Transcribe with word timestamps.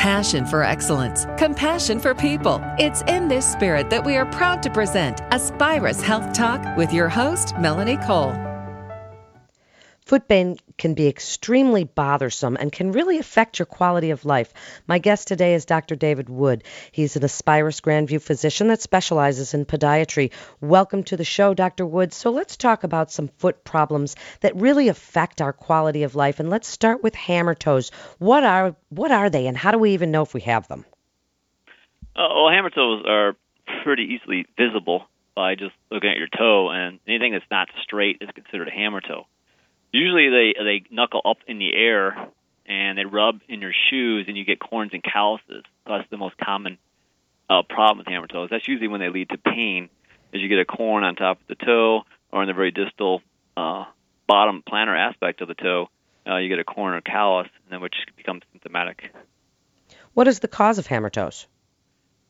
passion 0.00 0.46
for 0.46 0.62
excellence, 0.62 1.26
compassion 1.36 2.00
for 2.00 2.14
people. 2.14 2.58
It's 2.78 3.02
in 3.02 3.28
this 3.28 3.44
spirit 3.44 3.90
that 3.90 4.02
we 4.02 4.16
are 4.16 4.24
proud 4.24 4.62
to 4.62 4.70
present 4.70 5.20
Aspirus 5.30 6.00
Health 6.00 6.32
Talk 6.32 6.64
with 6.78 6.90
your 6.90 7.10
host, 7.10 7.54
Melanie 7.58 7.98
Cole. 7.98 8.49
Foot 10.10 10.26
pain 10.26 10.56
can 10.76 10.94
be 10.94 11.06
extremely 11.06 11.84
bothersome 11.84 12.56
and 12.58 12.72
can 12.72 12.90
really 12.90 13.18
affect 13.18 13.60
your 13.60 13.66
quality 13.66 14.10
of 14.10 14.24
life. 14.24 14.52
My 14.88 14.98
guest 14.98 15.28
today 15.28 15.54
is 15.54 15.66
Dr. 15.66 15.94
David 15.94 16.28
Wood. 16.28 16.64
He's 16.90 17.14
an 17.14 17.22
Aspirus 17.22 17.80
Grandview 17.80 18.20
physician 18.20 18.66
that 18.66 18.82
specializes 18.82 19.54
in 19.54 19.66
podiatry. 19.66 20.32
Welcome 20.60 21.04
to 21.04 21.16
the 21.16 21.22
show, 21.22 21.54
Dr. 21.54 21.86
Wood. 21.86 22.12
So 22.12 22.32
let's 22.32 22.56
talk 22.56 22.82
about 22.82 23.12
some 23.12 23.28
foot 23.28 23.62
problems 23.62 24.16
that 24.40 24.56
really 24.56 24.88
affect 24.88 25.40
our 25.40 25.52
quality 25.52 26.02
of 26.02 26.16
life. 26.16 26.40
And 26.40 26.50
let's 26.50 26.66
start 26.66 27.04
with 27.04 27.14
hammer 27.14 27.54
toes. 27.54 27.92
What 28.18 28.42
are 28.42 28.74
what 28.88 29.12
are 29.12 29.30
they, 29.30 29.46
and 29.46 29.56
how 29.56 29.70
do 29.70 29.78
we 29.78 29.92
even 29.92 30.10
know 30.10 30.22
if 30.22 30.34
we 30.34 30.40
have 30.40 30.66
them? 30.66 30.84
Uh, 32.16 32.26
well, 32.34 32.50
hammer 32.50 32.70
toes 32.70 33.04
are 33.06 33.36
pretty 33.84 34.18
easily 34.18 34.44
visible 34.58 35.04
by 35.36 35.54
just 35.54 35.76
looking 35.88 36.10
at 36.10 36.16
your 36.16 36.26
toe, 36.36 36.68
and 36.68 36.98
anything 37.06 37.30
that's 37.30 37.44
not 37.48 37.68
straight 37.84 38.18
is 38.20 38.28
considered 38.34 38.66
a 38.66 38.72
hammer 38.72 39.00
toe 39.00 39.26
usually 39.92 40.28
they 40.28 40.54
they 40.62 40.82
knuckle 40.90 41.22
up 41.24 41.38
in 41.46 41.58
the 41.58 41.74
air 41.74 42.28
and 42.66 42.96
they 42.96 43.04
rub 43.04 43.40
in 43.48 43.60
your 43.60 43.72
shoes 43.90 44.26
and 44.28 44.36
you 44.36 44.44
get 44.44 44.60
corns 44.60 44.92
and 44.92 45.02
calluses. 45.02 45.64
That's 45.86 46.08
the 46.10 46.16
most 46.16 46.36
common 46.38 46.78
uh, 47.48 47.62
problem 47.68 47.98
with 47.98 48.06
hammer 48.06 48.28
toes. 48.28 48.48
That's 48.50 48.66
usually 48.68 48.88
when 48.88 49.00
they 49.00 49.08
lead 49.08 49.30
to 49.30 49.38
pain, 49.38 49.88
is 50.32 50.40
you 50.40 50.48
get 50.48 50.60
a 50.60 50.64
corn 50.64 51.02
on 51.02 51.16
top 51.16 51.40
of 51.40 51.46
the 51.48 51.64
toe 51.64 52.02
or 52.30 52.42
in 52.42 52.46
the 52.46 52.54
very 52.54 52.70
distal 52.70 53.22
uh, 53.56 53.84
bottom 54.28 54.62
plantar 54.66 54.96
aspect 54.96 55.40
of 55.40 55.48
the 55.48 55.54
toe. 55.54 55.88
Uh, 56.26 56.36
you 56.36 56.48
get 56.48 56.60
a 56.60 56.64
corn 56.64 56.94
or 56.94 57.00
callus, 57.00 57.48
and 57.64 57.72
then 57.72 57.80
which 57.80 57.94
becomes 58.16 58.42
symptomatic. 58.52 59.10
What 60.14 60.28
is 60.28 60.38
the 60.38 60.48
cause 60.48 60.78
of 60.78 60.86
hammer 60.86 61.10
toes? 61.10 61.48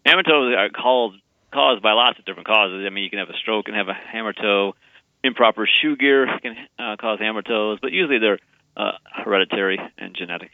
Hammer 0.06 0.22
toes 0.22 0.54
are 0.56 0.70
caused 0.70 1.20
caused 1.52 1.82
by 1.82 1.92
lots 1.92 2.18
of 2.18 2.24
different 2.24 2.46
causes. 2.46 2.84
I 2.86 2.90
mean, 2.90 3.04
you 3.04 3.10
can 3.10 3.18
have 3.18 3.28
a 3.28 3.36
stroke 3.36 3.66
and 3.66 3.76
have 3.76 3.88
a 3.88 3.94
hammer 3.94 4.32
toe 4.32 4.74
improper 5.22 5.68
shoe 5.80 5.96
gear 5.96 6.26
can 6.42 6.56
uh, 6.78 6.96
cause 7.00 7.18
hammer 7.18 7.42
toes, 7.42 7.78
but 7.80 7.92
usually 7.92 8.18
they're 8.18 8.38
uh, 8.76 8.92
hereditary 9.24 9.78
and 9.98 10.14
genetic. 10.14 10.52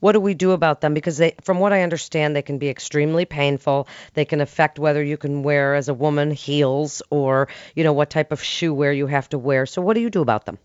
What 0.00 0.12
do 0.12 0.20
we 0.20 0.34
do 0.34 0.52
about 0.52 0.82
them? 0.82 0.92
Because 0.92 1.16
they, 1.16 1.34
from 1.42 1.58
what 1.58 1.72
I 1.72 1.82
understand, 1.82 2.36
they 2.36 2.42
can 2.42 2.58
be 2.58 2.68
extremely 2.68 3.24
painful. 3.24 3.88
They 4.12 4.26
can 4.26 4.40
affect 4.42 4.78
whether 4.78 5.02
you 5.02 5.16
can 5.16 5.42
wear 5.42 5.74
as 5.74 5.88
a 5.88 5.94
woman 5.94 6.30
heels 6.30 7.02
or 7.08 7.48
you 7.74 7.82
know 7.82 7.94
what 7.94 8.10
type 8.10 8.30
of 8.30 8.42
shoe 8.42 8.74
wear 8.74 8.92
you 8.92 9.06
have 9.06 9.28
to 9.30 9.38
wear. 9.38 9.64
So 9.64 9.80
what 9.80 9.94
do 9.94 10.00
you 10.00 10.10
do 10.10 10.20
about 10.20 10.44
them? 10.44 10.58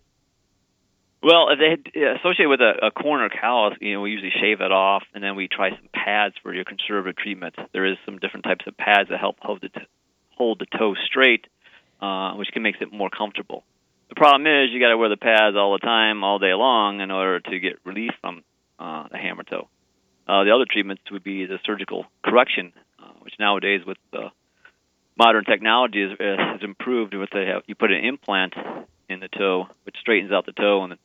Well, 1.22 1.50
if 1.50 1.58
they 1.94 2.00
associate 2.00 2.46
with 2.46 2.60
a, 2.60 2.86
a 2.86 2.90
corn 2.90 3.22
or 3.22 3.28
callus, 3.28 3.74
you 3.80 3.94
know, 3.94 4.00
we 4.00 4.10
usually 4.10 4.32
shave 4.40 4.60
it 4.60 4.72
off, 4.72 5.04
and 5.14 5.22
then 5.22 5.36
we 5.36 5.46
try 5.46 5.70
some 5.70 5.88
pads 5.94 6.34
for 6.42 6.52
your 6.52 6.64
conservative 6.64 7.16
treatment. 7.16 7.54
There 7.72 7.86
is 7.86 7.96
some 8.04 8.18
different 8.18 8.44
types 8.44 8.66
of 8.66 8.76
pads 8.76 9.08
that 9.08 9.20
help 9.20 9.36
hold 9.40 9.60
the 9.62 9.68
t- 9.68 9.86
hold 10.36 10.58
the 10.58 10.66
toe 10.78 10.94
straight 11.06 11.46
uh, 12.02 12.34
which 12.34 12.48
can 12.52 12.62
makes 12.62 12.78
it 12.80 12.92
more 12.92 13.08
comfortable. 13.08 13.62
The 14.08 14.16
problem 14.16 14.46
is 14.46 14.70
you 14.72 14.80
got 14.80 14.90
to 14.90 14.98
wear 14.98 15.08
the 15.08 15.16
pads 15.16 15.56
all 15.56 15.72
the 15.72 15.78
time, 15.78 16.22
all 16.24 16.38
day 16.38 16.52
long, 16.52 17.00
in 17.00 17.10
order 17.10 17.40
to 17.40 17.60
get 17.60 17.78
relief 17.84 18.10
from 18.20 18.42
uh, 18.78 19.06
the 19.10 19.16
hammer 19.16 19.44
toe. 19.44 19.68
Uh, 20.28 20.44
the 20.44 20.50
other 20.50 20.66
treatments 20.70 21.02
would 21.10 21.24
be 21.24 21.46
the 21.46 21.58
surgical 21.64 22.04
correction, 22.24 22.72
uh, 22.98 23.12
which 23.20 23.34
nowadays 23.38 23.80
with 23.86 23.96
uh, 24.12 24.28
modern 25.16 25.44
technology 25.44 26.02
is, 26.02 26.10
has 26.18 26.60
improved. 26.62 27.14
With 27.14 27.30
the 27.30 27.62
you 27.66 27.74
put 27.74 27.90
an 27.90 28.04
implant 28.04 28.54
in 29.08 29.20
the 29.20 29.28
toe, 29.28 29.68
which 29.84 29.96
straightens 30.00 30.32
out 30.32 30.44
the 30.44 30.52
toe 30.52 30.84
and 30.84 30.98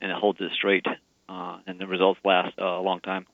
and 0.00 0.10
it 0.10 0.16
holds 0.16 0.40
it 0.40 0.50
straight, 0.56 0.86
uh, 1.28 1.58
and 1.66 1.78
the 1.78 1.86
results 1.86 2.20
last 2.24 2.54
uh, 2.60 2.64
a 2.64 2.82
long 2.82 3.00
time. 3.00 3.26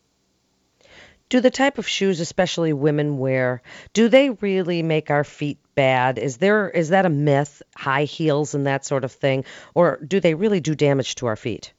Do 1.29 1.41
the 1.41 1.51
type 1.51 1.79
of 1.79 1.89
shoes, 1.89 2.21
especially 2.21 2.73
women 2.73 3.19
wear, 3.19 3.63
do 3.93 4.09
they 4.09 4.31
really 4.31 4.83
make 4.83 5.11
our 5.11 5.25
feet 5.25 5.59
bad? 5.75 6.19
Is 6.19 6.37
there 6.37 6.69
is 6.69 6.91
that 6.91 7.07
a 7.07 7.11
myth? 7.11 7.63
High 7.75 8.05
heels 8.05 8.55
and 8.55 8.67
that 8.67 8.85
sort 8.85 9.05
of 9.05 9.13
thing, 9.13 9.45
or 9.75 9.99
do 10.07 10.21
they 10.21 10.35
really 10.35 10.61
do 10.61 10.75
damage 10.75 11.17
to 11.17 11.27
our 11.27 11.37
feet? 11.37 11.73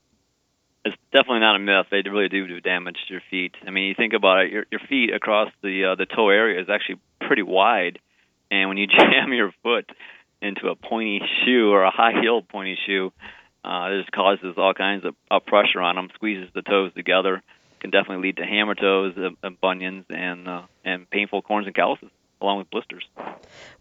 It's 0.83 0.95
definitely 1.11 1.39
not 1.39 1.55
a 1.55 1.59
myth. 1.59 1.87
They 1.89 2.01
really 2.09 2.29
do 2.29 2.47
do 2.47 2.59
damage 2.59 2.97
to 3.07 3.13
your 3.13 3.23
feet. 3.31 3.55
I 3.65 3.71
mean, 3.71 3.85
you 3.85 3.95
think 3.95 4.13
about 4.13 4.45
it. 4.45 4.51
Your 4.51 4.65
your 4.71 4.81
feet 4.89 5.13
across 5.13 5.51
the 5.61 5.91
uh, 5.91 5.95
the 5.95 6.05
toe 6.05 6.29
area 6.29 6.61
is 6.61 6.69
actually 6.69 6.99
pretty 7.21 7.43
wide, 7.43 7.99
and 8.51 8.69
when 8.69 8.77
you 8.77 8.87
jam 8.99 9.31
your 9.33 9.53
foot 9.63 9.89
into 10.41 10.67
a 10.67 10.75
pointy 10.75 11.21
shoe 11.43 11.71
or 11.71 11.83
a 11.83 11.91
high 11.91 12.19
heel 12.21 12.41
pointy 12.41 12.77
shoe, 12.85 13.11
uh, 13.63 13.89
it 13.89 14.01
just 14.01 14.11
causes 14.11 14.55
all 14.57 14.73
kinds 14.73 15.05
of, 15.05 15.15
of 15.31 15.45
pressure 15.45 15.81
on 15.81 15.95
them, 15.95 16.09
squeezes 16.13 16.49
the 16.53 16.61
toes 16.61 16.91
together, 16.93 17.41
can 17.85 17.91
definitely 17.91 18.27
lead 18.27 18.37
to 18.37 18.45
hammer 18.45 18.73
toes, 18.73 19.13
uh, 19.17 19.49
bunions, 19.61 20.05
and 20.09 20.47
uh, 20.47 20.63
and 20.83 21.09
painful 21.09 21.41
corns 21.43 21.67
and 21.67 21.75
calluses 21.75 22.09
along 22.41 22.57
with 22.57 22.69
blisters. 22.69 23.07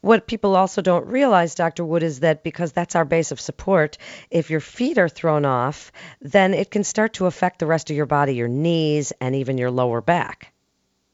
What 0.00 0.26
people 0.26 0.54
also 0.54 0.80
don't 0.80 1.06
realize, 1.06 1.54
Dr. 1.54 1.84
Wood, 1.84 2.02
is 2.02 2.20
that 2.20 2.44
because 2.44 2.72
that's 2.72 2.94
our 2.94 3.04
base 3.04 3.32
of 3.32 3.40
support, 3.40 3.98
if 4.30 4.50
your 4.50 4.60
feet 4.60 4.98
are 4.98 5.08
thrown 5.08 5.44
off, 5.44 5.90
then 6.20 6.54
it 6.54 6.70
can 6.70 6.84
start 6.84 7.14
to 7.14 7.26
affect 7.26 7.58
the 7.58 7.66
rest 7.66 7.90
of 7.90 7.96
your 7.96 8.06
body, 8.06 8.34
your 8.34 8.48
knees, 8.48 9.12
and 9.20 9.34
even 9.34 9.58
your 9.58 9.70
lower 9.70 10.00
back. 10.00 10.52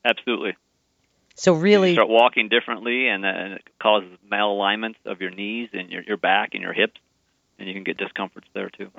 Absolutely. 0.05 0.57
So 1.37 1.55
really, 1.55 1.91
you 1.91 1.95
start 1.95 2.09
walking 2.09 2.49
differently, 2.49 3.07
and, 3.07 3.25
and 3.25 3.55
it 3.55 3.63
causes 3.81 4.11
malalignments 4.31 4.97
of 5.07 5.21
your 5.21 5.31
knees 5.31 5.71
and 5.73 5.91
your 5.91 6.03
your 6.03 6.17
back 6.17 6.51
and 6.55 6.63
your 6.63 6.73
hips, 6.73 7.01
and 7.59 7.69
you 7.69 7.75
can 7.75 7.85
get 7.85 7.97
discomforts 7.97 8.49
there 8.53 8.69
too. 8.69 8.91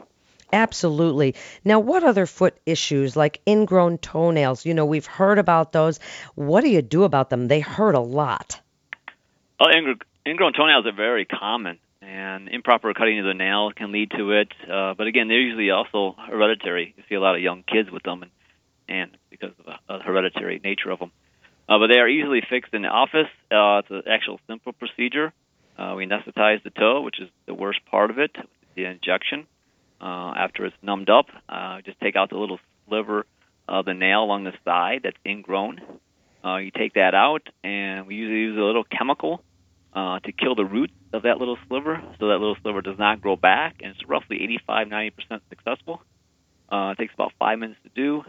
Absolutely. 0.53 1.35
Now, 1.63 1.79
what 1.79 2.03
other 2.03 2.25
foot 2.25 2.57
issues 2.66 3.16
like 3.16 3.41
ingrown 3.47 3.97
toenails? 4.00 4.66
You 4.66 4.73
know, 4.73 4.85
we've 4.85 5.06
heard 5.06 5.39
about 5.39 5.72
those. 5.72 6.00
What 6.35 6.62
do 6.62 6.69
you 6.69 6.81
do 6.81 7.03
about 7.03 7.29
them? 7.29 7.47
They 7.47 7.59
hurt 7.59 7.95
a 7.95 8.00
lot. 8.00 8.59
Oh, 9.59 9.69
ingrown 10.25 10.53
toenails 10.53 10.85
are 10.85 10.91
very 10.91 11.25
common, 11.25 11.78
and 12.01 12.50
improper 12.50 12.94
cutting 12.94 13.19
of 13.19 13.25
the 13.25 13.34
nail 13.34 13.72
can 13.75 13.91
lead 13.91 14.11
to 14.11 14.31
it. 14.31 14.51
Uh, 14.69 14.94
but 14.95 15.07
again, 15.07 15.28
they're 15.28 15.40
usually 15.40 15.69
also 15.69 16.16
hereditary. 16.29 16.94
You 16.97 17.03
see 17.07 17.16
a 17.16 17.22
lot 17.22 17.35
of 17.35 17.41
young 17.41 17.63
kids 17.63 17.91
with 17.91 18.03
them, 18.03 18.23
and, 18.23 18.31
and 18.90 19.17
because 19.29 19.51
of 19.59 19.66
the 19.88 20.03
hereditary 20.03 20.59
nature 20.63 20.90
of 20.90 21.00
them. 21.00 21.11
Uh, 21.69 21.78
but 21.79 21.88
they 21.88 22.00
are 22.00 22.07
easily 22.09 22.41
fixed 22.50 22.73
in 22.73 22.81
the 22.81 22.90
office. 22.90 23.29
Uh, 23.51 23.79
it's 23.79 23.90
an 23.91 24.03
actual 24.11 24.40
simple 24.47 24.73
procedure. 24.73 25.31
Uh, 25.78 25.94
we 25.95 26.06
anesthetize 26.06 26.61
the 26.63 26.69
toe, 26.69 27.01
which 27.01 27.19
is 27.19 27.29
the 27.45 27.53
worst 27.53 27.79
part 27.85 28.09
of 28.09 28.19
it, 28.19 28.35
the 28.75 28.85
injection. 28.85 29.47
Uh, 30.01 30.34
after 30.35 30.66
it's 30.66 30.75
numbed 30.81 31.12
up, 31.12 31.28
uh, 31.47 31.81
just 31.81 32.00
take 32.00 32.16
out 32.16 32.31
the 32.31 32.38
little 32.38 32.59
sliver 32.88 33.25
of 33.67 33.85
the 33.85 33.94
nail 33.94 34.23
along 34.23 34.44
the 34.45 34.53
side 34.66 35.01
that's 35.03 35.17
ingrown. 35.25 35.79
Uh, 36.44 36.57
you 36.57 36.72
take 36.72 36.95
that 36.95 37.13
out, 37.13 37.47
and 37.63 38.07
we 38.07 38.16
usually 38.16 38.40
use 38.40 38.57
a 38.57 38.61
little 38.61 38.84
chemical 38.84 39.44
uh, 39.94 40.19
to 40.19 40.31
kill 40.31 40.56
the 40.56 40.66
root 40.66 40.90
of 41.13 41.23
that 41.23 41.38
little 41.38 41.57
sliver, 41.67 42.01
so 42.19 42.29
that 42.29 42.40
little 42.40 42.57
sliver 42.63 42.81
does 42.81 42.97
not 42.97 43.22
grow 43.22 43.35
back, 43.35 43.75
and 43.84 43.94
it's 43.94 44.07
roughly 44.07 44.40
85-90% 44.67 45.41
successful. 45.50 46.01
Uh, 46.72 46.94
it 46.94 46.97
takes 46.97 47.13
about 47.13 47.34
five 47.38 47.59
minutes 47.59 47.79
to 47.84 47.90
do. 47.94 48.23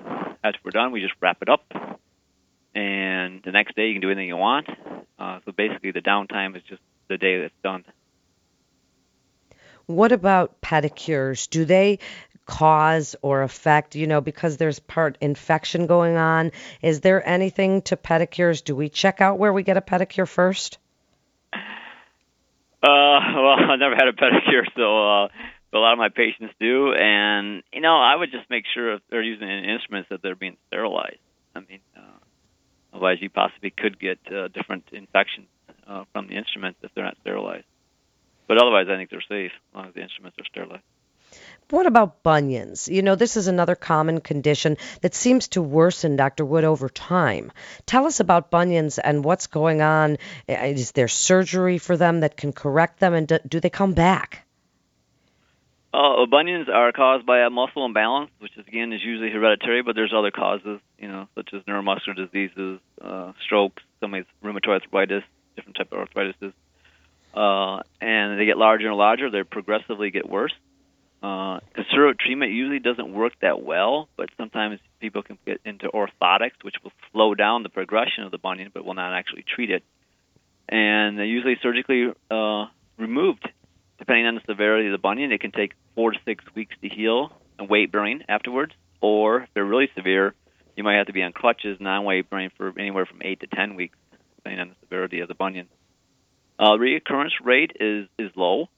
After 0.45 0.59
we're 0.65 0.73
done, 0.73 0.93
we 0.93 1.01
just 1.01 1.15
wrap 1.21 1.39
it 1.41 1.49
up, 1.49 1.65
and 2.75 3.41
the 3.45 3.53
next 3.53 3.77
day 3.77 3.87
you 3.87 3.95
can 3.95 4.03
do 4.03 4.11
anything 4.11 4.29
you 4.29 4.37
want. 4.37 4.69
Uh, 5.19 5.39
so 5.47 5.53
basically, 5.53 5.93
the 5.93 6.01
downtime 6.01 6.55
is 6.55 6.63
just 6.65 6.83
the 7.09 7.17
day 7.17 7.41
that's 7.41 7.55
done. 7.63 7.85
What 9.93 10.13
about 10.13 10.61
pedicures? 10.63 11.49
Do 11.49 11.65
they 11.65 11.99
cause 12.47 13.15
or 13.23 13.43
affect, 13.43 13.95
you 13.95 14.07
know, 14.07 14.21
because 14.21 14.57
there's 14.57 14.79
part 14.79 15.19
infection 15.21 15.87
going 15.87 16.17
on? 16.17 16.53
Is 16.81 17.01
there 17.01 17.27
anything 17.27 17.83
to 17.83 17.97
pedicures? 17.97 18.65
Do 18.65 18.75
we 18.75 18.89
check 18.89 19.21
out 19.21 19.39
where 19.39 19.53
we 19.53 19.63
get 19.63 19.77
a 19.77 19.81
pedicure 19.81 20.29
first? 20.29 20.79
Uh, 21.53 21.59
well, 22.83 23.57
I've 23.71 23.79
never 23.79 23.95
had 23.95 24.09
a 24.09 24.13
pedicure, 24.13 24.65
so 24.77 24.83
uh, 24.83 25.29
a 25.73 25.79
lot 25.79 25.93
of 25.93 25.99
my 25.99 26.09
patients 26.09 26.55
do, 26.59 26.93
and 26.93 27.63
you 27.73 27.81
know, 27.81 27.97
I 27.97 28.17
would 28.17 28.31
just 28.31 28.49
make 28.51 28.65
sure 28.75 28.95
if 28.95 29.03
they're 29.11 29.23
using 29.23 29.49
instruments 29.49 30.09
that 30.11 30.23
they're 30.23 30.35
being 30.35 30.57
sterilized. 30.69 31.19
I 31.55 31.61
mean, 31.61 31.81
uh, 31.97 32.01
otherwise 32.93 33.19
you 33.21 33.31
possibly 33.31 33.71
could 33.71 33.99
get 34.01 34.19
uh, 34.33 34.49
different 34.49 34.85
infections 34.93 35.47
uh, 35.87 36.05
from 36.13 36.29
the 36.29 36.35
instruments 36.35 36.79
if 36.83 36.91
they're 36.95 37.12
otherwise, 38.83 38.95
I 38.95 38.99
think 38.99 39.11
they're 39.11 39.21
safe 39.29 39.53
as 39.53 39.75
long 39.75 39.89
as 39.89 39.95
the 39.95 40.03
instruments 40.03 40.39
are 40.39 40.45
sterilized. 40.45 40.83
What 41.71 41.87
about 41.87 42.23
bunions? 42.23 42.89
You 42.89 43.01
know, 43.01 43.15
this 43.15 43.39
is 43.39 43.47
another 43.47 43.75
common 43.75 44.21
condition 44.21 44.77
that 45.01 45.15
seems 45.15 45.49
to 45.49 45.63
worsen, 45.63 46.17
Dr. 46.17 46.45
Wood, 46.45 46.65
over 46.65 46.91
time. 46.91 47.51
Tell 47.87 48.07
us 48.07 48.21
about 48.21 48.51
bunions 48.51 48.99
and 48.99 49.25
what's 49.25 49.47
going 49.47 49.81
on. 49.81 50.19
Is 50.47 50.93
there 50.93 51.09
surgery 51.09 51.79
for 51.79 51.97
them 51.97 52.21
that 52.21 52.37
can 52.37 52.53
correct 52.53 53.01
them, 53.01 53.15
and 53.15 53.27
do, 53.27 53.39
do 53.49 53.61
they 53.61 53.71
come 53.71 53.95
back? 53.95 54.47
Uh, 55.95 56.27
bunions 56.27 56.69
are 56.69 56.93
caused 56.93 57.25
by 57.25 57.41
a 57.41 57.51
muscle 57.51 57.87
imbalance, 57.87 58.31
which 58.39 58.53
is, 58.59 58.67
again 58.67 58.93
is 58.93 59.03
usually 59.03 59.31
hereditary, 59.31 59.83
but 59.83 59.95
there's 59.95 60.13
other 60.15 60.31
causes, 60.31 60.81
you 60.99 61.09
know, 61.09 61.29
such 61.35 61.51
as 61.55 61.63
neuromuscular 61.63 62.17
diseases, 62.17 62.81
uh, 63.01 63.33
strokes, 63.45 63.83
some 64.01 64.13
rheumatoid 64.45 64.83
arthritis, 64.83 65.23
different 65.57 65.77
type 65.77 65.93
of 65.93 65.99
arthritis 65.99 66.53
uh, 67.35 67.83
and 68.01 68.39
they 68.39 68.45
get 68.45 68.57
larger 68.57 68.89
and 68.89 68.97
larger. 68.97 69.31
They 69.31 69.43
progressively 69.43 70.11
get 70.11 70.29
worse. 70.29 70.53
Uh, 71.23 71.61
conservative 71.73 72.19
treatment 72.19 72.51
usually 72.53 72.81
doesn't 72.81 73.13
work 73.13 73.33
that 73.41 73.63
well, 73.63 74.09
but 74.17 74.29
sometimes 74.37 74.81
people 75.01 75.23
can 75.23 75.39
get 75.47 75.61
into 75.65 75.89
orthotics 75.89 76.63
which 76.63 76.75
will 76.83 76.91
slow 77.13 77.35
down 77.35 77.63
the 77.63 77.69
progression 77.69 78.25
of 78.25 78.33
the 78.33 78.39
bunion, 78.39 78.71
but 78.75 78.85
will 78.85 78.95
not 78.95 79.13
actually 79.13 79.45
treat 79.55 79.71
it. 79.71 79.85
And 80.69 81.19
they're 81.19 81.25
usually 81.25 81.57
surgically 81.63 82.13
uh, 82.31 82.67
removed. 82.99 83.49
Depending 83.99 84.27
on 84.27 84.35
the 84.35 84.41
severity 84.49 84.89
of 84.89 84.93
the 84.93 84.99
bunion, 84.99 85.31
it 85.31 85.41
can 85.41 85.53
take 85.53 85.75
four 85.95 86.11
to 86.11 86.19
six 86.25 86.45
weeks 86.57 86.75
to 86.83 86.89
heal 86.89 87.31
and 87.57 87.69
weight 87.69 87.93
bearing 87.93 88.23
afterwards. 88.29 88.73
Or 89.01 89.43
if 89.43 89.49
they're 89.55 89.65
really 89.65 89.91
severe, 89.95 90.35
you 90.77 90.83
might 90.83 90.97
have 90.97 91.07
to 91.07 91.13
be 91.13 91.23
on 91.23 91.33
crutches, 91.33 91.79
non-weight 91.79 92.31
bearing 92.31 92.51
for 92.57 92.73
anywhere 92.77 93.07
from 93.07 93.21
eight 93.23 93.41
to 93.41 93.47
ten 93.47 93.77
weeks, 93.77 93.97
depending 94.37 94.61
on 94.61 94.69
the 94.71 94.75
severity 94.81 95.21
of 95.21 95.29
the 95.29 95.35
bunion. 95.35 95.69
Uh, 96.59 96.77
reoccurrence 96.77 97.33
rate 97.43 97.73
is 97.81 98.09
is 98.19 98.31
low, 98.37 98.69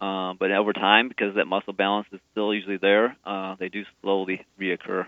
uh, 0.00 0.34
but 0.38 0.50
over 0.50 0.72
time, 0.72 1.08
because 1.08 1.34
that 1.36 1.46
muscle 1.46 1.72
balance 1.72 2.06
is 2.12 2.20
still 2.32 2.54
usually 2.54 2.78
there, 2.78 3.16
uh, 3.24 3.56
they 3.58 3.68
do 3.68 3.84
slowly 4.02 4.44
reoccur. 4.60 5.06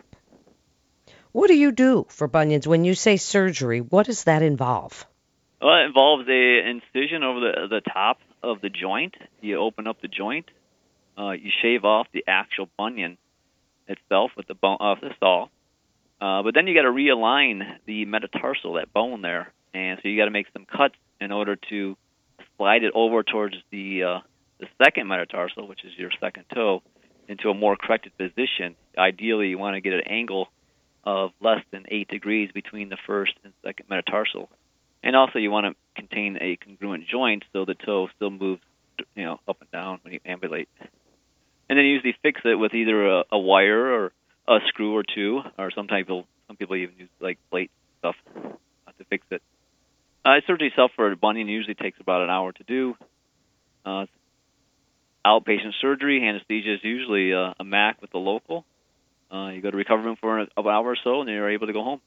What 1.33 1.49
do 1.49 1.55
you 1.55 1.71
do 1.71 2.07
for 2.09 2.27
bunions 2.27 2.67
when 2.67 2.85
you 2.85 2.95
say 2.95 3.17
surgery? 3.17 3.81
What 3.81 4.07
does 4.07 4.25
that 4.25 4.43
involve? 4.43 5.07
Well, 5.61 5.83
it 5.83 5.87
involves 5.87 6.29
a 6.29 6.69
incision 6.69 7.23
over 7.23 7.41
the 7.41 7.69
the 7.69 7.81
top 7.81 8.19
of 8.43 8.61
the 8.61 8.69
joint. 8.69 9.15
You 9.41 9.59
open 9.59 9.87
up 9.87 10.01
the 10.01 10.09
joint, 10.09 10.47
uh, 11.19 11.33
you 11.33 11.51
shave 11.63 11.85
off 11.85 12.09
the 12.13 12.25
actual 12.27 12.69
bunion 12.77 13.19
itself 13.87 14.33
with 14.37 14.47
the 14.47 14.55
bone 14.55 14.79
of 14.81 15.01
the 15.01 15.11
saw, 15.19 15.49
uh, 16.21 16.43
but 16.43 16.55
then 16.55 16.67
you 16.67 16.75
got 16.75 16.83
to 16.83 16.91
realign 16.91 17.63
the 17.87 18.05
metatarsal, 18.05 18.75
that 18.75 18.93
bone 18.93 19.23
there, 19.23 19.53
and 19.73 19.99
so 20.03 20.09
you 20.09 20.17
got 20.19 20.27
to 20.27 20.31
make 20.31 20.47
some 20.53 20.65
cuts 20.65 20.95
in 21.21 21.33
order 21.33 21.57
to 21.71 21.97
slide 22.61 22.85
it 22.85 22.93
over 22.95 23.23
towards 23.23 23.57
the 23.73 24.03
uh, 24.03 24.19
the 24.59 24.67
second 24.85 25.09
metatarsal, 25.09 25.67
which 25.67 25.83
is 25.83 25.93
your 25.97 26.11
second 26.21 26.45
toe, 26.55 26.83
into 27.27 27.49
a 27.49 27.55
more 27.55 27.75
corrected 27.75 28.13
position. 28.19 28.77
Ideally, 28.99 29.49
you 29.49 29.57
want 29.57 29.77
to 29.77 29.81
get 29.81 29.95
an 29.95 30.03
angle 30.07 30.49
of 31.03 31.31
less 31.41 31.63
than 31.71 31.87
eight 31.89 32.09
degrees 32.09 32.51
between 32.53 32.91
the 32.91 32.99
first 33.07 33.33
and 33.45 33.55
second 33.65 33.87
metatarsal, 33.89 34.51
and 35.03 35.17
also 35.17 35.39
you 35.39 35.51
want 35.51 35.75
to 35.75 35.75
contain 35.97 36.37
a 36.39 36.57
congruent 36.57 37.09
joint 37.09 37.45
so 37.55 37.65
the 37.65 37.75
toe 37.75 38.09
still 38.17 38.29
moves, 38.29 38.61
you 39.15 39.25
know, 39.25 39.41
up 39.49 39.57
and 39.63 39.71
down 39.71 39.99
when 40.03 40.13
you 40.13 40.21
ambulate. 40.27 40.69
And 41.71 41.79
then 41.79 41.87
you 41.87 41.93
usually 41.93 42.17
fix 42.23 42.43
it 42.45 42.57
with 42.57 42.75
either 42.75 43.07
a, 43.07 43.25
a 43.33 43.39
wire 43.39 43.87
or 43.87 44.13
a 44.47 44.59
screw 44.69 44.95
or 44.95 45.03
two, 45.03 45.41
or 45.57 45.71
some 45.71 45.87
people 45.87 46.27
some 46.47 46.57
people 46.57 46.77
even 46.77 46.95
use 46.99 47.09
like 47.21 47.39
plate 47.51 47.71
stuff 48.01 48.17
to 48.99 49.05
fix 49.09 49.27
it. 49.31 49.41
Uh, 50.25 50.41
surgery 50.47 50.69
itself 50.69 50.91
for 50.97 51.11
a 51.11 51.17
bunion 51.17 51.49
usually 51.49 51.75
takes 51.75 51.99
about 52.01 52.23
an 52.23 52.31
hour 52.31 52.53
to 52.53 52.63
do. 52.65 52.95
Uh, 53.85 54.07
outpatient 55.25 55.73
surgery, 55.81 56.27
anesthesia 56.27 56.75
is 56.75 56.81
usually 56.83 57.33
uh, 57.33 57.55
a 57.59 57.65
MAC 57.65 58.01
with 58.03 58.11
the 58.11 58.19
local. 58.19 58.65
Uh, 59.33 59.49
you 59.49 59.63
go 59.63 59.71
to 59.71 59.77
recovery 59.77 60.07
room 60.07 60.17
for 60.21 60.41
an 60.41 60.49
hour 60.57 60.91
or 60.91 60.97
so, 61.03 61.21
and 61.21 61.29
then 61.29 61.37
you're 61.37 61.51
able 61.51 61.67
to 61.67 61.73
go 61.73 61.83
home. 61.83 62.01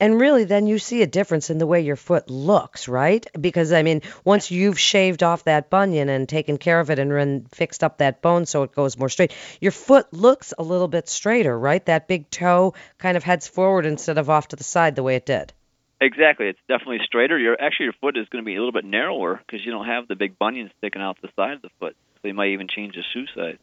And 0.00 0.20
really, 0.20 0.44
then 0.44 0.66
you 0.68 0.78
see 0.78 1.02
a 1.02 1.08
difference 1.08 1.50
in 1.50 1.58
the 1.58 1.66
way 1.66 1.80
your 1.80 1.96
foot 1.96 2.30
looks, 2.30 2.86
right? 2.86 3.26
Because, 3.40 3.72
I 3.72 3.82
mean, 3.82 4.02
once 4.24 4.50
you've 4.50 4.78
shaved 4.78 5.24
off 5.24 5.44
that 5.44 5.70
bunion 5.70 6.08
and 6.08 6.28
taken 6.28 6.56
care 6.56 6.78
of 6.78 6.90
it 6.90 7.00
and 7.00 7.12
run, 7.12 7.46
fixed 7.50 7.82
up 7.82 7.98
that 7.98 8.22
bone 8.22 8.46
so 8.46 8.62
it 8.62 8.72
goes 8.72 8.96
more 8.96 9.08
straight, 9.08 9.32
your 9.60 9.72
foot 9.72 10.12
looks 10.12 10.54
a 10.56 10.62
little 10.62 10.86
bit 10.86 11.08
straighter, 11.08 11.58
right? 11.58 11.84
That 11.86 12.06
big 12.06 12.30
toe 12.30 12.74
kind 12.98 13.16
of 13.16 13.24
heads 13.24 13.48
forward 13.48 13.86
instead 13.86 14.18
of 14.18 14.30
off 14.30 14.48
to 14.48 14.56
the 14.56 14.64
side 14.64 14.94
the 14.94 15.02
way 15.02 15.16
it 15.16 15.26
did. 15.26 15.52
Exactly, 16.00 16.46
it's 16.46 16.60
definitely 16.68 17.00
straighter. 17.04 17.38
Your 17.38 17.60
actually 17.60 17.84
your 17.84 17.94
foot 17.94 18.16
is 18.16 18.28
going 18.28 18.44
to 18.44 18.46
be 18.46 18.54
a 18.54 18.58
little 18.58 18.72
bit 18.72 18.84
narrower 18.84 19.40
because 19.44 19.64
you 19.64 19.72
don't 19.72 19.86
have 19.86 20.06
the 20.06 20.14
big 20.14 20.38
bunion 20.38 20.70
sticking 20.78 21.02
out 21.02 21.18
the 21.20 21.28
side 21.34 21.54
of 21.54 21.62
the 21.62 21.70
foot. 21.80 21.96
So 22.22 22.28
you 22.28 22.34
might 22.34 22.50
even 22.50 22.68
change 22.68 22.94
the 22.94 23.02
shoe 23.12 23.26
size. 23.34 23.58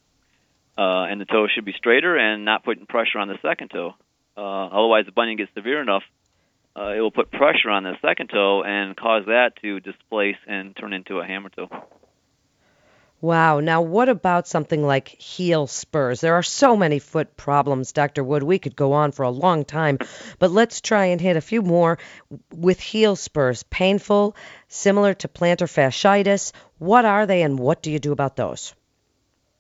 Uh, 0.78 1.06
and 1.10 1.22
the 1.22 1.26
toe 1.26 1.48
should 1.48 1.64
be 1.64 1.74
straighter 1.74 2.18
and 2.18 2.44
not 2.44 2.66
putting 2.66 2.86
pressure 2.86 3.20
on 3.20 3.30
the 3.30 3.38
second 3.42 3.70
toe. 3.70 3.96
Uh, 4.36 4.66
otherwise, 4.68 5.06
the 5.06 5.14
bunion 5.14 5.38
gets 5.38 5.54
severe 5.54 5.82
enough, 5.82 6.04
uh, 6.78 6.94
it 6.96 7.00
will 7.00 7.12
put 7.12 7.32
pressure 7.32 7.70
on 7.70 7.84
the 7.84 7.94
second 8.02 8.28
toe 8.28 8.64
and 8.64 8.98
cause 8.98 9.24
that 9.28 9.54
to 9.62 9.80
displace 9.80 10.36
and 10.46 10.76
turn 10.76 10.92
into 10.92 11.20
a 11.20 11.26
hammer 11.26 11.50
toe. 11.50 11.70
Wow. 13.22 13.60
Now, 13.60 13.82
what 13.82 14.10
about 14.10 14.48
something 14.48 14.86
like 14.86 15.08
heel 15.08 15.68
spurs? 15.68 16.22
There 16.22 16.36
are 16.36 16.44
so 16.44 16.76
many 16.76 17.00
foot 17.00 17.38
problems, 17.38 17.92
Dr. 17.92 18.24
Wood. 18.24 18.44
We 18.44 18.60
could 18.60 18.76
go 18.76 18.94
on 18.94 19.12
for 19.12 19.24
a 19.24 19.30
long 19.30 19.66
time, 19.66 20.00
but 20.38 20.52
let's 20.52 20.82
try 20.82 21.06
and 21.06 21.20
hit 21.20 21.38
a 21.38 21.42
few 21.42 21.62
more 21.62 21.98
with 22.54 22.80
heel 22.80 23.16
spurs. 23.16 23.64
Painful, 23.64 24.36
similar 24.68 25.14
to 25.16 25.28
plantar 25.28 25.68
fasciitis. 25.68 26.52
What 26.78 27.06
are 27.06 27.26
they 27.26 27.42
and 27.42 27.58
what 27.58 27.82
do 27.82 27.90
you 27.90 28.00
do 28.00 28.12
about 28.12 28.36
those? 28.36 28.76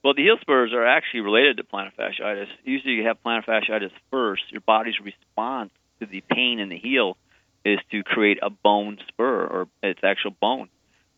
Well, 0.04 0.13
the 0.13 0.24
heel 0.24 0.38
spurs 0.42 0.72
are 0.74 0.86
actually 0.86 1.22
related 1.22 1.57
to 1.57 1.63
plantar 1.63 1.94
fasciitis. 1.98 2.50
Usually, 2.63 2.94
you 2.94 3.07
have 3.07 3.18
plantar 3.25 3.46
fasciitis 3.46 3.92
first. 4.12 4.44
Your 4.52 4.62
body's 4.62 5.00
response 5.00 5.72
to 6.00 6.06
the 6.06 6.22
pain 6.30 6.60
in 6.60 6.69
the 6.69 6.78
heel 6.78 7.18
is 7.63 7.80
to 7.90 8.04
create 8.04 8.38
a 8.44 8.50
bone 8.52 9.00
spur 9.07 9.48
or 9.48 9.68
its 9.81 10.02
actual 10.04 10.31
bone. 10.40 10.69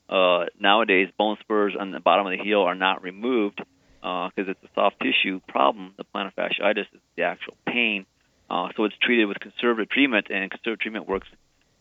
Uh, 0.09 0.45
nowadays, 0.59 1.09
bone 1.17 1.37
spurs 1.41 1.75
on 1.77 1.91
the 1.91 1.99
bottom 1.99 2.25
of 2.25 2.37
the 2.37 2.43
heel 2.43 2.61
are 2.61 2.75
not 2.75 3.03
removed 3.03 3.61
because 4.01 4.31
uh, 4.37 4.51
it's 4.51 4.63
a 4.63 4.69
soft 4.73 4.97
tissue 5.01 5.41
problem. 5.47 5.93
The 5.97 6.05
plantar 6.05 6.33
fasciitis 6.33 6.81
is 6.93 7.01
the 7.15 7.23
actual 7.23 7.55
pain. 7.65 8.05
Uh, 8.49 8.69
so 8.77 8.85
it's 8.85 8.95
treated 9.01 9.25
with 9.25 9.39
conservative 9.39 9.89
treatment, 9.89 10.27
and 10.29 10.49
conservative 10.49 10.79
treatment 10.79 11.07
works 11.07 11.27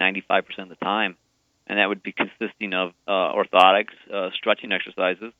95% 0.00 0.42
of 0.58 0.68
the 0.68 0.74
time. 0.76 1.16
And 1.68 1.78
that 1.78 1.86
would 1.88 2.02
be 2.02 2.12
consisting 2.12 2.74
of 2.74 2.90
uh, 3.06 3.32
orthotics, 3.32 3.94
uh, 4.12 4.30
stretching 4.34 4.72
exercises, 4.72 5.32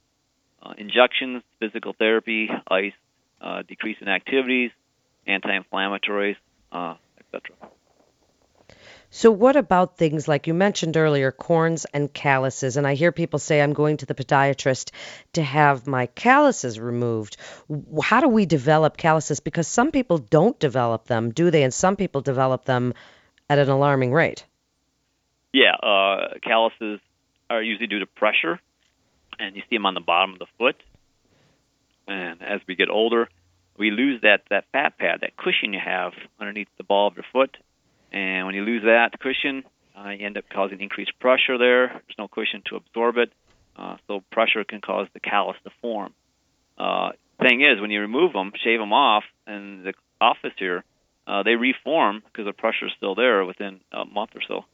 uh, 0.62 0.74
injections, 0.76 1.42
physical 1.60 1.94
therapy, 1.98 2.48
ice, 2.68 2.92
uh, 3.40 3.62
decrease 3.62 3.96
in 4.00 4.08
activities, 4.08 4.70
anti-inflammatories, 5.26 6.36
uh, 6.72 6.94
etc. 7.18 7.56
So, 9.16 9.30
what 9.30 9.56
about 9.56 9.96
things 9.96 10.28
like 10.28 10.46
you 10.46 10.52
mentioned 10.52 10.94
earlier, 10.94 11.32
corns 11.32 11.86
and 11.86 12.12
calluses? 12.12 12.76
And 12.76 12.86
I 12.86 12.92
hear 12.92 13.12
people 13.12 13.38
say, 13.38 13.62
I'm 13.62 13.72
going 13.72 13.96
to 13.96 14.04
the 14.04 14.14
podiatrist 14.14 14.90
to 15.32 15.42
have 15.42 15.86
my 15.86 16.04
calluses 16.04 16.78
removed. 16.78 17.38
How 18.02 18.20
do 18.20 18.28
we 18.28 18.44
develop 18.44 18.98
calluses? 18.98 19.40
Because 19.40 19.66
some 19.66 19.90
people 19.90 20.18
don't 20.18 20.60
develop 20.60 21.06
them, 21.06 21.30
do 21.30 21.50
they? 21.50 21.62
And 21.62 21.72
some 21.72 21.96
people 21.96 22.20
develop 22.20 22.66
them 22.66 22.92
at 23.48 23.58
an 23.58 23.70
alarming 23.70 24.12
rate. 24.12 24.44
Yeah, 25.50 25.76
uh, 25.76 26.34
calluses 26.42 27.00
are 27.48 27.62
usually 27.62 27.86
due 27.86 28.00
to 28.00 28.06
pressure, 28.06 28.60
and 29.38 29.56
you 29.56 29.62
see 29.70 29.76
them 29.76 29.86
on 29.86 29.94
the 29.94 30.00
bottom 30.00 30.34
of 30.34 30.40
the 30.40 30.46
foot. 30.58 30.76
And 32.06 32.42
as 32.42 32.60
we 32.68 32.74
get 32.74 32.90
older, 32.90 33.30
we 33.78 33.90
lose 33.90 34.20
that, 34.20 34.42
that 34.50 34.66
fat 34.72 34.98
pad, 34.98 35.20
that 35.22 35.38
cushion 35.38 35.72
you 35.72 35.80
have 35.82 36.12
underneath 36.38 36.68
the 36.76 36.84
ball 36.84 37.08
of 37.08 37.14
your 37.16 37.24
foot 37.32 37.56
and 38.16 38.46
when 38.46 38.54
you 38.54 38.62
lose 38.64 38.82
that 38.84 39.20
cushion, 39.20 39.62
uh, 39.94 40.08
you 40.08 40.24
end 40.24 40.38
up 40.38 40.44
causing 40.48 40.80
increased 40.80 41.12
pressure 41.20 41.58
there. 41.58 41.88
There's 41.88 42.18
no 42.18 42.28
cushion 42.28 42.62
to 42.70 42.76
absorb 42.76 43.18
it, 43.18 43.30
uh, 43.76 43.98
so 44.06 44.22
pressure 44.32 44.64
can 44.64 44.80
cause 44.80 45.06
the 45.12 45.20
callus 45.20 45.58
to 45.64 45.70
form. 45.82 46.14
Uh, 46.78 47.10
thing 47.42 47.60
is, 47.60 47.78
when 47.78 47.90
you 47.90 48.00
remove 48.00 48.32
them, 48.32 48.52
shave 48.64 48.80
them 48.80 48.94
off, 48.94 49.24
and 49.46 49.84
the 49.84 49.92
office 50.18 50.54
here, 50.56 50.82
uh, 51.26 51.42
they 51.42 51.56
reform 51.56 52.22
because 52.24 52.46
the 52.46 52.54
pressure 52.54 52.86
is 52.86 52.92
still 52.96 53.14
there 53.14 53.44
within 53.44 53.80
a 53.92 54.06
month 54.06 54.30
or 54.34 54.40
so. 54.48 54.64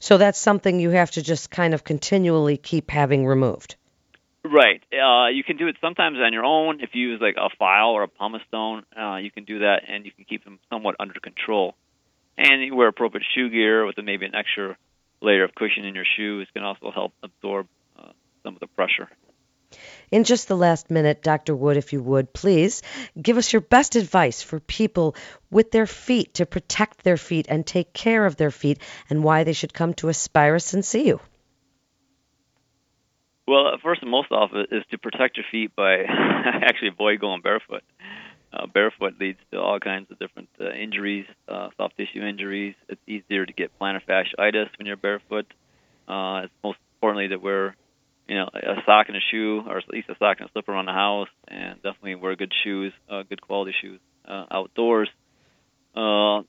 So 0.00 0.18
that's 0.18 0.40
something 0.40 0.80
you 0.80 0.90
have 0.90 1.12
to 1.12 1.22
just 1.22 1.52
kind 1.52 1.72
of 1.72 1.84
continually 1.84 2.56
keep 2.56 2.90
having 2.90 3.24
removed. 3.26 3.76
Right. 4.52 4.82
Uh, 4.92 5.28
you 5.28 5.42
can 5.42 5.56
do 5.56 5.66
it 5.66 5.76
sometimes 5.80 6.18
on 6.18 6.32
your 6.32 6.44
own. 6.44 6.80
If 6.80 6.90
you 6.92 7.08
use 7.08 7.20
like 7.20 7.36
a 7.36 7.48
file 7.58 7.90
or 7.90 8.04
a 8.04 8.08
pumice 8.08 8.42
stone, 8.48 8.84
uh, 8.96 9.16
you 9.16 9.30
can 9.30 9.44
do 9.44 9.60
that, 9.60 9.82
and 9.88 10.04
you 10.04 10.12
can 10.12 10.24
keep 10.24 10.44
them 10.44 10.60
somewhat 10.70 10.94
under 11.00 11.18
control. 11.20 11.74
And 12.38 12.62
you 12.62 12.76
wear 12.76 12.88
appropriate 12.88 13.26
shoe 13.34 13.50
gear 13.50 13.84
with 13.86 13.96
maybe 13.98 14.26
an 14.26 14.34
extra 14.34 14.76
layer 15.20 15.42
of 15.42 15.54
cushion 15.54 15.84
in 15.84 15.94
your 15.94 16.04
shoes 16.16 16.46
can 16.52 16.62
also 16.62 16.90
help 16.90 17.12
absorb 17.22 17.66
uh, 17.98 18.12
some 18.44 18.54
of 18.54 18.60
the 18.60 18.66
pressure. 18.68 19.08
In 20.12 20.22
just 20.22 20.46
the 20.46 20.56
last 20.56 20.90
minute, 20.90 21.22
Dr. 21.22 21.56
Wood, 21.56 21.76
if 21.76 21.92
you 21.92 22.00
would, 22.02 22.32
please 22.32 22.82
give 23.20 23.38
us 23.38 23.52
your 23.52 23.62
best 23.62 23.96
advice 23.96 24.42
for 24.42 24.60
people 24.60 25.16
with 25.50 25.72
their 25.72 25.86
feet 25.86 26.34
to 26.34 26.46
protect 26.46 27.02
their 27.02 27.16
feet 27.16 27.46
and 27.48 27.66
take 27.66 27.92
care 27.92 28.24
of 28.24 28.36
their 28.36 28.52
feet 28.52 28.78
and 29.10 29.24
why 29.24 29.42
they 29.42 29.52
should 29.54 29.74
come 29.74 29.94
to 29.94 30.08
Aspirus 30.08 30.74
and 30.74 30.84
see 30.84 31.08
you. 31.08 31.20
Well, 33.46 33.76
first 33.82 34.02
and 34.02 34.10
most 34.10 34.32
off 34.32 34.50
is 34.72 34.82
to 34.90 34.98
protect 34.98 35.36
your 35.36 35.46
feet 35.50 35.74
by 35.76 35.98
actually 36.04 36.88
avoid 36.88 37.20
going 37.20 37.42
barefoot. 37.42 37.82
Uh, 38.52 38.66
barefoot 38.66 39.14
leads 39.20 39.38
to 39.52 39.60
all 39.60 39.78
kinds 39.78 40.10
of 40.10 40.18
different 40.18 40.48
uh, 40.60 40.70
injuries, 40.70 41.26
uh, 41.48 41.68
soft 41.76 41.96
tissue 41.96 42.22
injuries. 42.22 42.74
It's 42.88 43.00
easier 43.06 43.46
to 43.46 43.52
get 43.52 43.70
plantar 43.78 44.00
fasciitis 44.08 44.68
when 44.78 44.86
you're 44.86 44.96
barefoot. 44.96 45.46
Uh, 46.08 46.42
it's 46.44 46.52
most 46.64 46.78
importantly 46.96 47.28
to 47.28 47.36
wear, 47.36 47.76
you 48.28 48.36
know, 48.36 48.48
a 48.52 48.76
sock 48.84 49.08
and 49.08 49.16
a 49.16 49.20
shoe, 49.30 49.62
or 49.66 49.78
at 49.78 49.88
least 49.88 50.08
a 50.08 50.16
sock 50.18 50.38
and 50.40 50.48
a 50.48 50.52
slipper 50.52 50.72
around 50.72 50.86
the 50.86 50.92
house, 50.92 51.28
and 51.46 51.76
definitely 51.82 52.14
wear 52.16 52.34
good 52.34 52.52
shoes, 52.64 52.92
uh, 53.10 53.22
good 53.28 53.40
quality 53.42 53.74
shoes 53.80 54.00
uh, 54.26 54.44
outdoors. 54.50 55.08
Uh, 55.94 56.42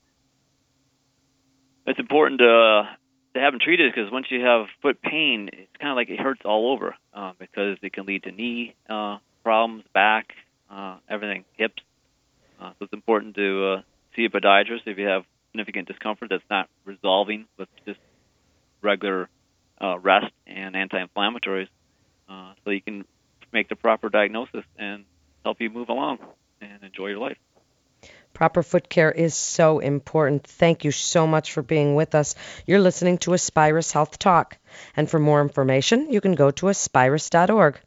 it's 1.86 1.98
important 1.98 2.40
to 2.40 2.97
to 3.38 3.44
have 3.44 3.52
them 3.52 3.60
treated 3.60 3.92
because 3.92 4.10
once 4.10 4.26
you 4.30 4.44
have 4.44 4.66
foot 4.82 5.00
pain, 5.00 5.48
it's 5.52 5.76
kind 5.80 5.90
of 5.90 5.96
like 5.96 6.10
it 6.10 6.20
hurts 6.20 6.42
all 6.44 6.72
over 6.72 6.94
uh, 7.14 7.32
because 7.38 7.78
it 7.82 7.92
can 7.92 8.06
lead 8.06 8.24
to 8.24 8.32
knee 8.32 8.74
uh, 8.88 9.18
problems, 9.42 9.84
back, 9.94 10.32
uh, 10.70 10.98
everything, 11.08 11.44
hips. 11.56 11.82
Uh, 12.60 12.70
so 12.78 12.84
it's 12.84 12.92
important 12.92 13.36
to 13.36 13.66
uh, 13.66 13.82
see 14.16 14.24
a 14.24 14.28
podiatrist 14.28 14.82
if 14.86 14.98
you 14.98 15.06
have 15.06 15.24
significant 15.52 15.88
discomfort 15.88 16.28
that's 16.30 16.44
not 16.50 16.68
resolving 16.84 17.46
with 17.58 17.68
just 17.86 18.00
regular 18.82 19.28
uh, 19.80 19.98
rest 19.98 20.32
and 20.46 20.76
anti-inflammatories, 20.76 21.68
uh, 22.28 22.52
so 22.64 22.70
you 22.70 22.82
can 22.82 23.04
make 23.52 23.68
the 23.68 23.76
proper 23.76 24.08
diagnosis 24.08 24.64
and 24.76 25.04
help 25.44 25.60
you 25.60 25.70
move 25.70 25.88
along 25.88 26.18
and 26.60 26.82
enjoy 26.82 27.06
your 27.06 27.18
life. 27.18 27.38
Proper 28.38 28.62
foot 28.62 28.88
care 28.88 29.10
is 29.10 29.34
so 29.34 29.80
important. 29.80 30.46
Thank 30.46 30.84
you 30.84 30.92
so 30.92 31.26
much 31.26 31.52
for 31.52 31.60
being 31.60 31.96
with 31.96 32.14
us. 32.14 32.36
You're 32.66 32.78
listening 32.78 33.18
to 33.18 33.34
Aspirus 33.34 33.90
Health 33.90 34.16
Talk. 34.16 34.58
And 34.96 35.10
for 35.10 35.18
more 35.18 35.42
information, 35.42 36.12
you 36.12 36.20
can 36.20 36.36
go 36.36 36.52
to 36.52 36.66
aspirus.org. 36.66 37.80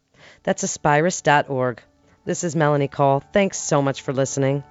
That's 0.43 0.65
aspirus.org. 0.65 1.81
This 2.25 2.43
is 2.43 2.53
Melanie 2.53 2.89
Cole. 2.89 3.23
Thanks 3.31 3.59
so 3.59 3.81
much 3.81 4.01
for 4.01 4.11
listening. 4.11 4.61